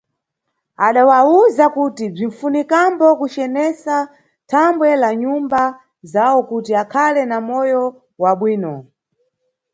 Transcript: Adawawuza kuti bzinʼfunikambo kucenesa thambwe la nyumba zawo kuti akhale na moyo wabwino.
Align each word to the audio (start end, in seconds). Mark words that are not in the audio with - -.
Adawawuza 0.87 1.65
kuti 1.75 2.05
bzinʼfunikambo 2.15 3.05
kucenesa 3.19 3.95
thambwe 4.49 4.89
la 5.01 5.09
nyumba 5.21 5.61
zawo 6.11 6.39
kuti 6.49 6.71
akhale 6.83 7.21
na 7.31 7.37
moyo 7.47 7.83
wabwino. 8.21 8.73